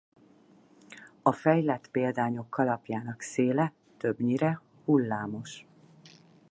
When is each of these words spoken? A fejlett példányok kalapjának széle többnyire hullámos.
A 1.21 1.31
fejlett 1.31 1.87
példányok 1.91 2.49
kalapjának 2.49 3.21
széle 3.21 3.73
többnyire 3.97 4.61
hullámos. 4.85 5.65